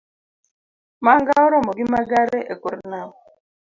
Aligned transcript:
Manga 1.03 1.33
oromo 1.45 1.71
gi 1.77 1.85
magare 1.93 2.39
ekor 2.53 2.77
nam 2.89 3.09